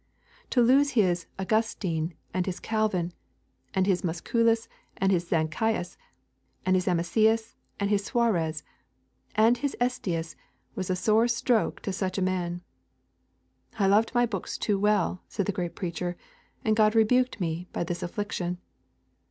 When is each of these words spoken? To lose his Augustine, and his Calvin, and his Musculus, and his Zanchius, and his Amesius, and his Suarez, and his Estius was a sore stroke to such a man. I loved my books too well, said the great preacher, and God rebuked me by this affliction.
To 0.49 0.63
lose 0.63 0.93
his 0.97 1.27
Augustine, 1.37 2.15
and 2.33 2.47
his 2.47 2.59
Calvin, 2.59 3.13
and 3.75 3.85
his 3.85 4.01
Musculus, 4.03 4.67
and 4.97 5.11
his 5.11 5.29
Zanchius, 5.29 5.95
and 6.65 6.75
his 6.75 6.87
Amesius, 6.87 7.55
and 7.79 7.91
his 7.91 8.03
Suarez, 8.05 8.63
and 9.35 9.59
his 9.59 9.77
Estius 9.79 10.35
was 10.73 10.89
a 10.89 10.95
sore 10.95 11.27
stroke 11.27 11.81
to 11.81 11.93
such 11.93 12.17
a 12.17 12.21
man. 12.23 12.63
I 13.77 13.85
loved 13.85 14.15
my 14.15 14.25
books 14.25 14.57
too 14.57 14.79
well, 14.79 15.21
said 15.27 15.45
the 15.45 15.51
great 15.51 15.75
preacher, 15.75 16.17
and 16.65 16.75
God 16.75 16.95
rebuked 16.95 17.39
me 17.39 17.67
by 17.71 17.83
this 17.83 18.01
affliction. 18.01 18.57